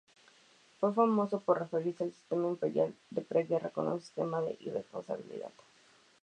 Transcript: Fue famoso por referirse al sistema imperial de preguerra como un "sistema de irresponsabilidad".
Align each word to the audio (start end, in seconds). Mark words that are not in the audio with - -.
Fue 0.79 0.91
famoso 0.95 1.41
por 1.41 1.59
referirse 1.59 2.03
al 2.05 2.11
sistema 2.11 2.47
imperial 2.47 2.91
de 3.11 3.21
preguerra 3.21 3.69
como 3.69 3.93
un 3.93 4.01
"sistema 4.01 4.41
de 4.41 4.57
irresponsabilidad". 4.61 5.51